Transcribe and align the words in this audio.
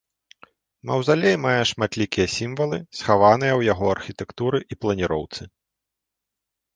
Маўзалей 0.91 1.33
мае 1.45 1.57
шматлікія 1.71 2.25
сімвалы, 2.37 2.77
схаваныя 2.99 3.53
ў 3.59 3.67
яго 3.73 3.85
архітэктуры 3.95 4.59
і 4.73 4.79
планіроўцы. 4.87 5.41